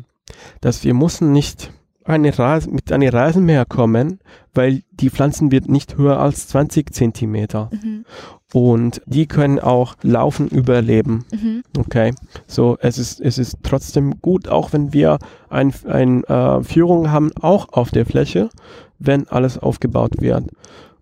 [0.62, 4.20] dass wir müssen nicht eine Rasen, mit einer Rasenmäher kommen,
[4.54, 7.70] weil die Pflanzen wird nicht höher als 20 Zentimeter.
[7.72, 8.04] Mhm.
[8.52, 11.24] Und die können auch laufen, überleben.
[11.32, 11.62] Mhm.
[11.78, 12.12] Okay,
[12.46, 17.30] so es ist es ist trotzdem gut, auch wenn wir ein, ein äh, Führung haben,
[17.40, 18.50] auch auf der Fläche,
[18.98, 20.50] wenn alles aufgebaut wird.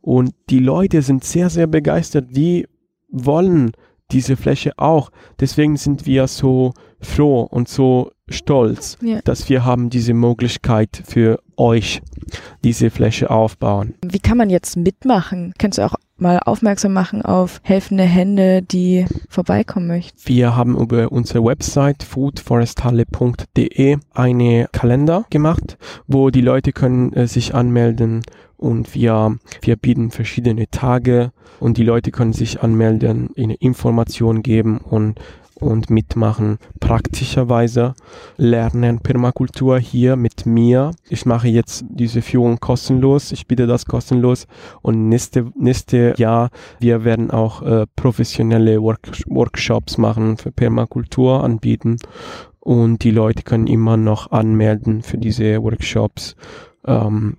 [0.01, 2.29] Und die Leute sind sehr sehr begeistert.
[2.31, 2.69] Die
[3.09, 3.73] wollen
[4.13, 5.11] diese Fläche auch.
[5.41, 9.21] Deswegen sind wir so froh und so stolz, Ja.
[9.25, 12.01] dass wir haben diese Möglichkeit für euch,
[12.63, 13.95] diese Fläche aufbauen.
[14.07, 15.53] Wie kann man jetzt mitmachen?
[15.59, 20.17] Kannst du auch mal aufmerksam machen auf helfende Hände, die vorbeikommen möchten?
[20.27, 27.55] Wir haben über unsere Website foodforesthalle.de eine Kalender gemacht, wo die Leute können äh, sich
[27.55, 28.23] anmelden
[28.57, 34.79] und wir, wir bieten verschiedene Tage und die Leute können sich anmelden, eine Information geben
[34.79, 35.19] und
[35.61, 36.59] und mitmachen.
[36.81, 37.95] Praktischerweise
[38.37, 40.93] lernen Permakultur hier mit mir.
[41.09, 43.33] Ich mache jetzt diese Führung kostenlos.
[43.33, 44.47] Ich biete das kostenlos.
[44.83, 51.97] Und nächste, nächste Jahr, wir werden auch äh, professionelle Work Workshops machen für Permakultur anbieten.
[52.61, 56.37] Und die Leute können immer noch anmelden für diese Workshops.
[56.87, 57.37] Ähm,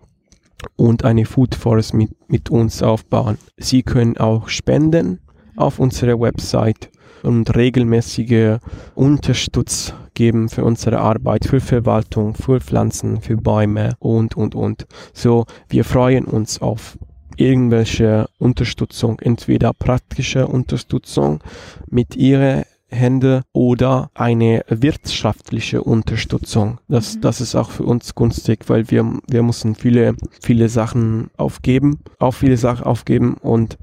[0.76, 3.38] und eine Food Forest mit, mit uns aufbauen.
[3.58, 5.20] Sie können auch spenden
[5.56, 6.92] auf unserer Website
[7.24, 8.58] und regelmäßige
[8.96, 14.86] Unterstütz geben für unsere Arbeit, für Verwaltung, für Pflanzen, für Bäume und, und, und.
[15.14, 16.98] So, wir freuen uns auf
[17.38, 21.44] irgendwelche Unterstützung, entweder praktische Unterstützung
[21.90, 26.80] mit ihrer Hände oder eine wirtschaftliche Unterstützung.
[26.88, 27.22] Das, Mhm.
[27.22, 32.34] das ist auch für uns günstig, weil wir, wir müssen viele, viele Sachen aufgeben, auch
[32.34, 33.78] viele Sachen aufgeben und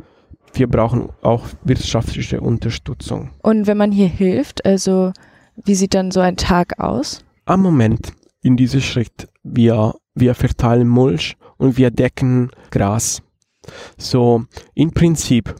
[0.55, 3.31] wir brauchen auch wirtschaftliche Unterstützung.
[3.43, 5.13] Und wenn man hier hilft, also
[5.65, 7.25] Wie sieht dann so ein Tag aus?
[7.45, 13.23] Am Moment in diesem Schritt, wir, wir verteilen Mulch und wir decken Gras.
[13.97, 15.55] So, im Prinzip,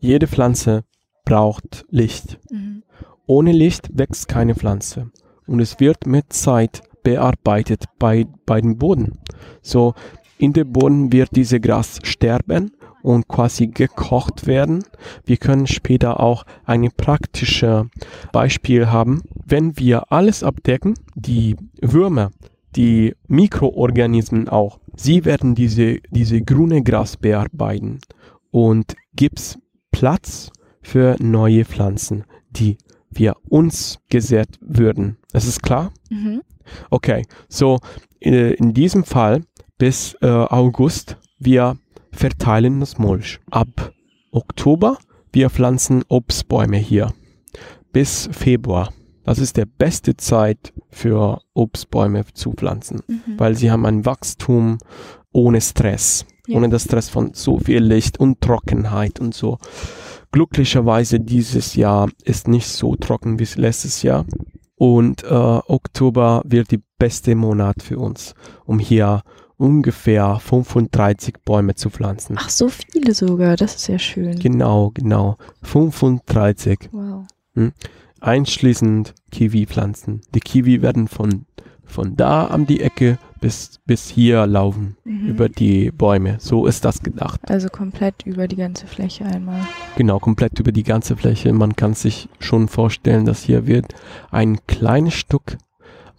[0.00, 0.84] jede Pflanze
[1.24, 2.38] braucht Licht.
[2.50, 2.82] Mhm.
[3.26, 5.10] Ohne Licht wächst keine Pflanze.
[5.46, 9.18] Und es wird mit Zeit bearbeitet bei, bei dem Boden.
[9.60, 9.94] So,
[10.38, 14.84] in dem Boden wird diese Gras sterben und quasi gekocht werden.
[15.24, 17.86] Wir können später auch ein praktisches
[18.32, 19.22] Beispiel haben.
[19.44, 22.30] Wenn wir alles abdecken, die Würmer,
[22.76, 27.98] die Mikroorganismen auch, sie werden diese, diese grüne Gras bearbeiten
[28.50, 29.58] und gibt's
[29.90, 32.78] Platz für neue Pflanzen, die
[33.10, 35.18] wir uns gesät würden.
[35.32, 35.92] Das ist klar?
[36.10, 36.42] Mhm.
[36.90, 37.78] Okay, so
[38.20, 39.42] äh, in diesem Fall
[39.78, 41.76] bis äh, August wir
[42.12, 43.40] verteilen das Mulch.
[43.50, 43.92] Ab
[44.30, 44.98] Oktober
[45.32, 47.12] wir pflanzen Obstbäume hier
[47.92, 48.90] bis Februar.
[49.24, 53.20] Das ist der beste Zeit für Obstbäume zu pflanzen, Mhm.
[53.38, 54.78] weil sie haben ein Wachstum
[55.32, 56.56] ohne Stress, Ja.
[56.58, 59.58] ohne das Stress von so viel Licht und Trockenheit und so.
[60.32, 64.24] Glücklicherweise dieses Jahr ist nicht so trocken wie letztes Jahr
[64.76, 69.22] und äh, Oktober wird die beste Monat für uns, um hier
[69.62, 72.36] ungefähr 35 Bäume zu pflanzen.
[72.38, 73.56] Ach, so viele sogar.
[73.56, 74.38] Das ist ja schön.
[74.40, 75.36] Genau, genau.
[75.62, 77.26] 35 Wow.
[78.20, 80.20] einschließend Kiwi-Pflanzen.
[80.34, 81.46] Die Kiwi werden von,
[81.84, 85.26] von da an die Ecke bis, bis hier laufen, Mhm.
[85.28, 86.36] über die Bäume.
[86.40, 87.40] So ist das gedacht.
[87.48, 89.60] Also komplett über die ganze Fläche einmal.
[89.96, 91.52] Genau, komplett über die ganze Fläche.
[91.52, 93.94] Man kann sich schon vorstellen, dass hier wird
[94.30, 95.58] ein kleines Stück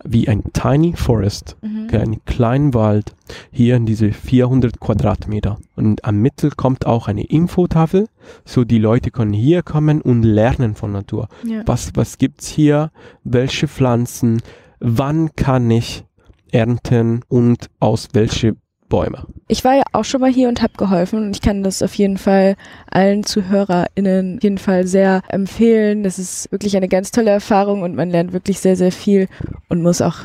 [0.03, 1.83] wie ein Tiny Forest, Mhm.
[1.85, 3.15] okay, ein kleinen Wald,
[3.51, 5.57] hier in diese 400 Quadratmeter.
[5.75, 8.07] Und am Mittel kommt auch eine Infotafel,
[8.45, 11.27] so die Leute können hier kommen und lernen von Natur.
[11.45, 11.63] Ja.
[11.65, 12.91] was, was gibt's hier,
[13.23, 14.41] welche Pflanzen,
[14.79, 16.03] wann kann ich
[16.51, 18.55] ernten und aus welche
[18.93, 19.25] Bäume.
[19.47, 21.95] Ich war ja auch schon mal hier und habe geholfen und ich kann das auf
[21.95, 22.55] jeden Fall
[22.91, 26.03] allen ZuhörerInnen auf jeden Fall sehr empfehlen.
[26.03, 29.29] Das ist wirklich eine ganz tolle Erfahrung und man lernt wirklich sehr, sehr viel
[29.67, 30.17] und muss auch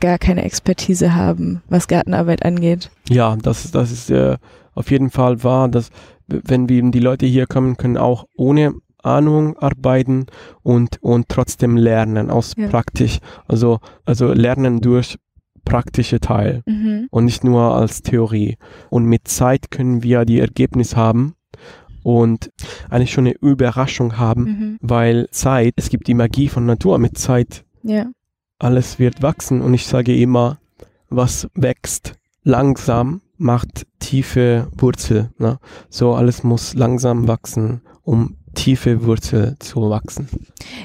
[0.00, 2.90] gar keine Expertise haben, was Gartenarbeit angeht.
[3.10, 4.38] Ja, das, das ist äh,
[4.74, 5.90] auf jeden Fall wahr, dass
[6.26, 10.24] wenn wir die Leute hier kommen, können auch ohne Ahnung arbeiten
[10.62, 12.68] und, und trotzdem lernen aus Ja.
[12.68, 15.18] praktisch, also, also lernen durch
[15.66, 17.08] praktische Teil Mhm.
[17.10, 18.56] und nicht nur als Theorie.
[18.88, 21.34] Und mit Zeit können wir die Ergebnisse haben
[22.02, 22.50] und
[22.88, 24.78] eine schöne Überraschung haben, Mhm.
[24.80, 26.98] weil Zeit, es gibt die Magie von Natur.
[26.98, 28.06] Mit Zeit, Ja.
[28.58, 30.58] alles wird wachsen und ich sage immer,
[31.10, 35.30] was wächst langsam, macht tiefe Wurzel.
[35.38, 35.58] Ne?
[35.90, 40.28] So alles muss langsam wachsen, um tiefe Wurzel zu wachsen.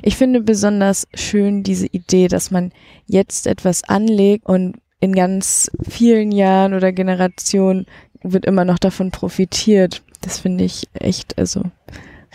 [0.03, 2.71] Ich finde besonders schön diese Idee, dass man
[3.07, 7.87] jetzt etwas anlegt und in ganz vielen Jahren oder Generationen
[8.21, 10.03] wird immer noch davon profitiert.
[10.21, 11.63] Das finde ich echt, also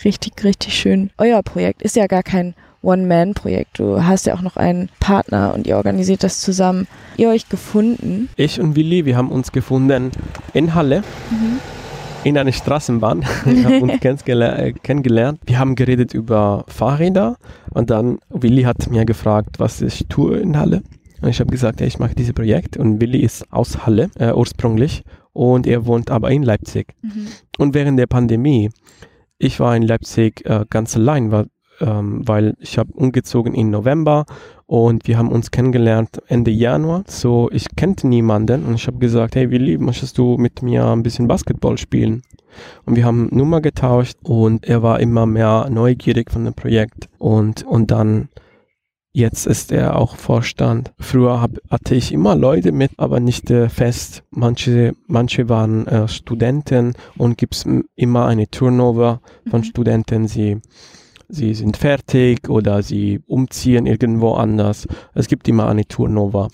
[0.04, 1.10] richtig, richtig schön.
[1.18, 3.78] Euer Projekt ist ja gar kein One-Man-Projekt.
[3.78, 6.88] Du hast ja auch noch einen Partner und ihr organisiert das zusammen.
[7.16, 8.28] Ihr euch gefunden.
[8.36, 10.10] Ich und Willi, wir haben uns gefunden
[10.52, 11.02] in Halle.
[12.26, 13.22] In einer Straßenbahn.
[13.44, 15.40] Wir haben uns äh, kennengelernt.
[15.46, 17.36] Wir haben geredet über Fahrräder
[17.70, 20.82] und dann Willi hat mir gefragt, was ich tue in Halle.
[21.22, 24.32] Und ich habe gesagt, ja, ich mache dieses Projekt und Willi ist aus Halle äh,
[24.32, 26.94] ursprünglich und er wohnt aber in Leipzig.
[27.58, 28.70] Und während der Pandemie,
[29.38, 31.46] ich war in Leipzig äh, ganz allein, war,
[31.80, 34.26] ähm, weil ich habe umgezogen im November
[34.66, 37.04] und wir haben uns kennengelernt Ende Januar.
[37.06, 41.02] So, ich kannte niemanden und ich habe gesagt, hey Willi, möchtest du mit mir ein
[41.02, 42.22] bisschen Basketball spielen?
[42.84, 47.62] Und wir haben Nummer getauscht und er war immer mehr neugierig von dem Projekt und,
[47.64, 48.28] und dann
[49.18, 50.92] Jetzt ist er auch Vorstand.
[50.98, 54.24] Früher hab, hatte ich immer Leute mit, aber nicht äh, fest.
[54.30, 59.64] Manche, manche waren äh, Studenten und gibt's m- immer eine Turnover von Mhm.
[59.64, 60.28] Studenten.
[60.28, 60.60] Sie,
[61.28, 64.86] sie sind fertig oder sie umziehen irgendwo anders.
[65.14, 66.48] Es gibt immer eine Turnover.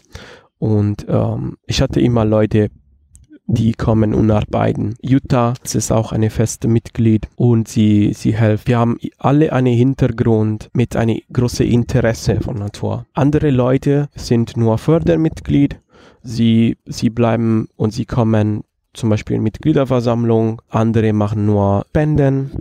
[0.58, 2.70] Und ähm, ich hatte immer Leute,
[3.46, 4.94] die kommen und arbeiten.
[5.02, 8.68] Jutta ist auch eine feste Mitglied und sie, sie hilft.
[8.68, 13.06] Wir haben alle einen Hintergrund mit einem großen Interesse von Natur.
[13.12, 15.80] Andere Leute sind nur Fördermitglied.
[16.22, 18.62] Sie, sie bleiben und sie kommen
[18.94, 20.62] zum Beispiel in Mitgliederversammlung.
[20.68, 22.52] Andere machen nur Spenden.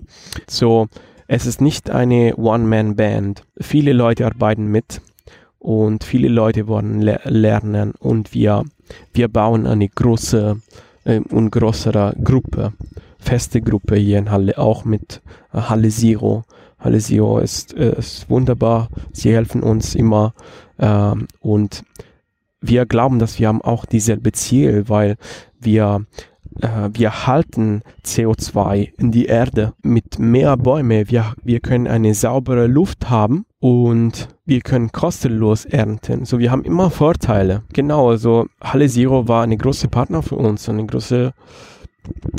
[0.50, 0.88] So,
[1.34, 3.44] es ist nicht eine One-Man-Band.
[3.58, 5.02] Viele Leute arbeiten mit
[5.60, 8.66] und viele Leute wollen le lernen und wir,
[9.14, 10.58] wir bauen eine große
[11.06, 12.74] äh, und größere Gruppe,
[13.18, 15.22] feste Gruppe hier in Halle, auch mit
[15.54, 16.44] äh, Halle Zero
[16.80, 18.90] Halesio ist, äh, ist wunderbar.
[19.14, 20.34] Sie helfen uns immer
[20.80, 21.86] ähm, und
[22.60, 25.16] wir glauben, dass wir haben auch dieselbe Ziel, weil
[25.62, 26.06] wir
[26.60, 31.10] äh, wir halten CO2 in die Erde mit mehr Bäume.
[31.10, 36.26] Wir, wir können eine saubere Luft haben und wir können kostenlos ernten.
[36.26, 37.64] So, wir haben immer Vorteile.
[37.74, 41.34] Genau, also Halle Zero war eine große Partner für uns, eine große,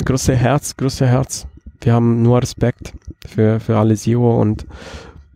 [0.05, 1.47] große Herz, große Herz.
[1.81, 2.93] Wir haben nur Respekt
[3.25, 4.65] für, für Halle Zero und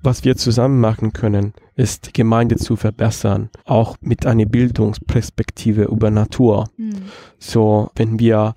[0.01, 6.11] was wir zusammen machen können, ist die Gemeinde zu verbessern, auch mit einer Bildungsperspektive über
[6.11, 6.69] Natur.
[6.77, 6.93] Mhm.
[7.39, 8.53] So, wenn wir,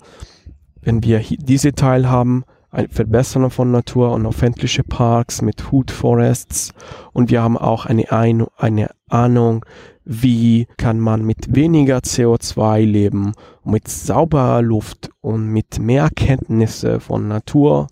[0.81, 6.73] wenn wir diese Teil haben, ein Verbessern von Natur und öffentliche Parks mit Food Forests
[7.11, 9.65] und wir haben auch eine, ein eine Ahnung,
[10.05, 17.27] wie kann man mit weniger CO2 leben, mit sauberer Luft und mit mehr Kenntnisse von
[17.27, 17.87] Natur,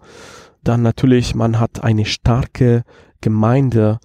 [0.64, 2.84] dann natürlich man hat eine starke
[3.22, 4.00] Gemeinde,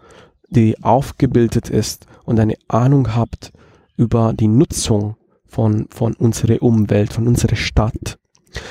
[0.49, 3.53] die aufgebildet ist und eine Ahnung habt
[3.97, 8.19] über die Nutzung von, von unserer Umwelt, von unserer Stadt.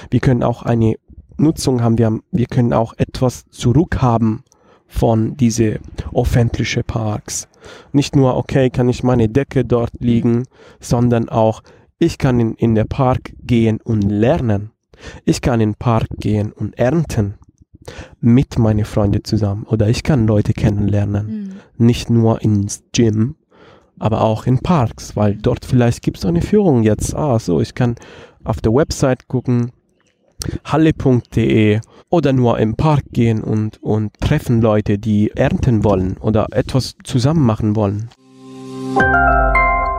[0.10, 0.95] Wir können auch eine
[1.38, 4.43] Nutzung haben, wir, haben, wir können auch etwas zurückhaben
[4.88, 5.79] von diese
[6.13, 7.47] öffentlichen Parks.
[7.91, 10.45] Nicht nur, okay, kann ich meine Decke dort liegen,
[10.79, 11.63] sondern auch,
[11.97, 14.71] ich kann in, in den Park gehen und lernen.
[15.25, 17.36] Ich kann in den Park gehen und ernten
[18.21, 21.85] mit meinen Freunden zusammen oder ich kann Leute kennenlernen, mhm.
[21.85, 23.35] nicht nur ins Gym,
[23.99, 27.15] aber auch in Parks, weil dort vielleicht gibt es eine Führung jetzt.
[27.15, 27.95] Ah, so, ich kann
[28.43, 29.71] auf der Website gucken,
[30.65, 36.95] halle.de oder nur im Park gehen und, und treffen Leute, die ernten wollen oder etwas
[37.03, 38.09] zusammen machen wollen.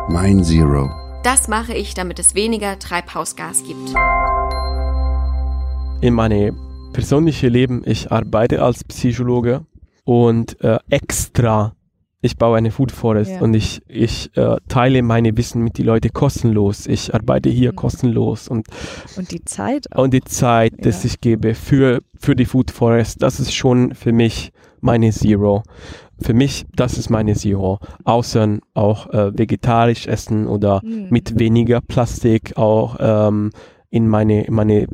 [0.08, 0.90] Mein Zero.
[1.24, 3.94] Das mache ich, damit es weniger Treibhausgas gibt.
[6.02, 6.54] In meine
[6.94, 9.66] persönliche Leben, ich arbeite als Psychologe
[10.04, 11.74] und äh, extra,
[12.22, 13.40] ich baue eine Food Forest ja.
[13.42, 16.86] und ich, ich äh, teile meine Wissen mit den Leuten kostenlos.
[16.86, 17.76] Ich arbeite hier mhm.
[17.76, 18.68] kostenlos und,
[19.16, 20.04] und die Zeit auch.
[20.04, 20.84] Und die Zeit, ja.
[20.84, 25.64] dass ich gebe für, für die Food Forest, das ist schon für mich meine Zero.
[26.20, 27.80] Für mich, das ist meine Zero.
[28.04, 31.08] Außer auch äh, vegetarisch essen oder mhm.
[31.10, 33.50] mit weniger Plastik auch ähm,
[33.90, 34.86] in meine, in meine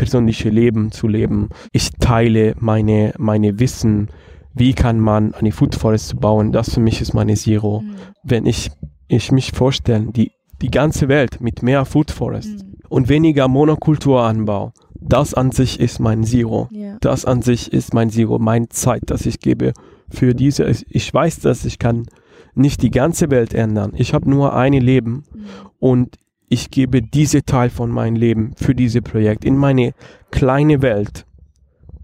[0.00, 1.50] persönliche Leben zu leben.
[1.72, 4.08] Ich teile meine, meine Wissen,
[4.54, 6.52] wie kann man eine Food Forest bauen.
[6.52, 7.82] Das für mich ist meine Zero.
[7.82, 7.94] Mhm.
[8.22, 8.70] Wenn ich,
[9.08, 10.32] ich mich vorstelle, die,
[10.62, 12.76] die ganze Welt mit mehr Food Forest mhm.
[12.88, 16.70] und weniger Monokulturanbau, das an sich ist mein Zero.
[16.72, 16.96] Yeah.
[17.02, 19.74] Das an sich ist mein Zero, meine Zeit, das ich gebe
[20.08, 20.64] für diese.
[20.88, 22.06] Ich weiß, dass ich kann
[22.54, 23.92] nicht die ganze Welt ändern.
[23.94, 25.44] Ich habe nur ein Leben mhm.
[25.78, 26.16] und
[26.50, 29.94] ich gebe diese Teil von meinem Leben für dieses Projekt in meine
[30.32, 31.24] kleine Welt.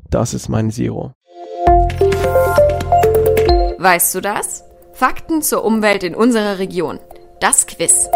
[0.08, 1.12] Das ist mein Zero.
[3.78, 4.62] Weißt du das?
[4.92, 7.00] Fakten zur Umwelt in unserer Region.
[7.40, 8.08] Das Quiz.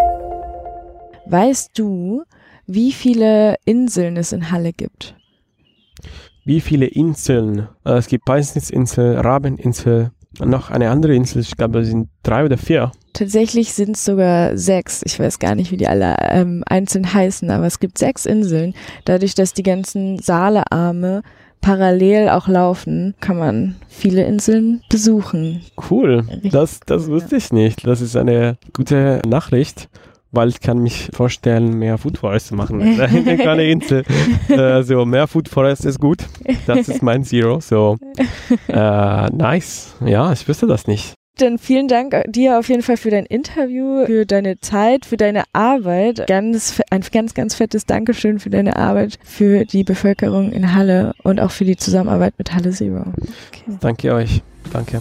[1.27, 2.23] Weißt du,
[2.67, 5.17] wie viele Inseln es in Halle gibt?
[6.45, 7.69] Wie viele Inseln?
[7.85, 12.57] Äh, es gibt Peisnitzinsel, Rabeninsel, noch eine andere Insel, ich glaube, es sind drei oder
[12.57, 12.93] vier.
[13.13, 15.03] Tatsächlich sind es sogar sechs.
[15.05, 18.75] Ich weiß gar nicht, wie die alle ähm, einzeln heißen, aber es gibt sechs Inseln.
[19.05, 21.23] Dadurch, dass die ganzen Saalearme
[21.61, 25.63] parallel auch laufen, kann man viele Inseln besuchen.
[25.91, 26.25] Cool.
[26.51, 27.87] Das, das wusste ich nicht.
[27.87, 29.89] Das ist eine gute Nachricht
[30.33, 32.81] weil ich kann mich vorstellen, mehr Food Forest zu machen.
[33.01, 34.05] Eine kleine Insel.
[34.49, 36.25] äh, so, mehr Food Forest ist gut.
[36.67, 37.61] Das ist mein Zero.
[37.61, 37.99] So,
[38.69, 39.95] äh, nice.
[40.05, 41.15] Ja, ich wüsste das nicht.
[41.41, 45.45] Dann vielen Dank dir auf jeden Fall für dein Interview, für deine Zeit, für deine
[45.55, 46.27] Arbeit.
[46.27, 51.41] Ganz, ein ganz, ganz fettes Dankeschön für deine Arbeit, für die Bevölkerung in Halle und
[51.41, 53.07] auch für die Zusammenarbeit mit Halle Zero.
[53.17, 53.79] Okay.
[53.81, 54.43] Danke euch.
[54.71, 55.01] Danke.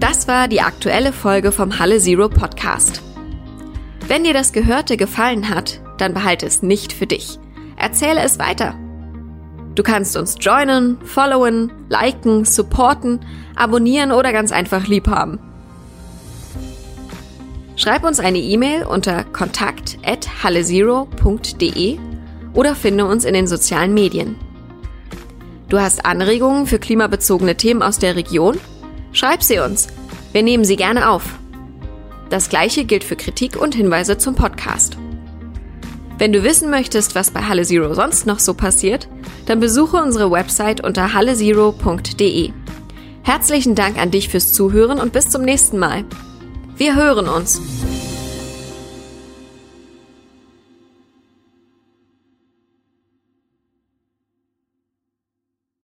[0.00, 3.00] Das war die aktuelle Folge vom Halle Zero Podcast.
[4.08, 7.38] Wenn dir das Gehörte gefallen hat, dann behalte es nicht für dich.
[7.76, 8.74] Erzähle es weiter.
[9.74, 13.20] Du kannst uns joinen, followen, liken, supporten,
[13.54, 15.38] abonnieren oder ganz einfach lieb haben.
[17.76, 21.98] Schreib uns eine E-Mail unter kontakt@hallezero.de
[22.54, 24.36] oder finde uns in den sozialen Medien.
[25.68, 28.56] Du hast Anregungen für klimabezogene Themen aus der Region?
[29.12, 29.88] Schreib sie uns.
[30.32, 31.38] Wir nehmen sie gerne auf.
[32.30, 34.96] Das gleiche gilt für Kritik und Hinweise zum Podcast.
[36.18, 39.08] Wenn du wissen möchtest, was bei Halle Zero sonst noch so passiert,
[39.46, 42.50] dann besuche unsere Website unter hallezero.de.
[43.22, 46.04] Herzlichen Dank an dich fürs Zuhören und bis zum nächsten Mal.
[46.76, 47.60] Wir hören uns.